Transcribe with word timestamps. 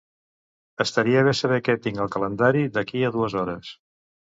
Estaria 0.85 1.21
bé 1.29 1.35
saber 1.41 1.61
què 1.69 1.77
tinc 1.85 2.03
al 2.07 2.13
calendari 2.19 2.67
d'aquí 2.79 3.09
a 3.13 3.17
dues 3.19 3.41
hores. 3.45 3.77